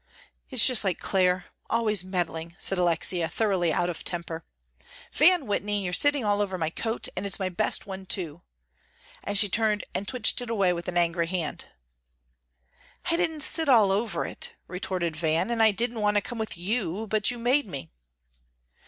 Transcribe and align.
"It's 0.49 0.65
just 0.65 0.83
like 0.83 0.97
Clare 0.97 1.45
always 1.69 2.03
meddling," 2.03 2.55
said 2.57 2.79
Alexia, 2.79 3.27
thoroughly 3.29 3.71
out 3.71 3.87
of 3.87 4.03
temper. 4.03 4.43
"Van 5.13 5.45
Whitney, 5.45 5.83
you're 5.83 5.93
sitting 5.93 6.25
all 6.25 6.41
over 6.41 6.57
my 6.57 6.71
coat, 6.71 7.07
and 7.15 7.23
it's 7.23 7.37
my 7.39 7.49
best 7.49 7.85
one, 7.85 8.07
too," 8.07 8.41
and 9.23 9.37
she 9.37 9.47
turned 9.47 9.83
and 9.93 10.07
twitched 10.07 10.41
it 10.41 10.49
away 10.49 10.73
with 10.73 10.87
an 10.87 10.97
angry 10.97 11.27
hand. 11.27 11.65
"I 13.11 13.15
didn't 13.15 13.41
sit 13.41 13.69
all 13.69 13.91
over 13.91 14.25
it," 14.25 14.55
retorted 14.67 15.15
Van, 15.15 15.51
"and 15.51 15.61
I 15.61 15.69
didn't 15.69 16.01
want 16.01 16.17
to 16.17 16.21
come 16.21 16.39
with 16.39 16.57
you, 16.57 17.05
but 17.05 17.29
you 17.29 17.37
made 17.37 17.67
me." 17.67 17.91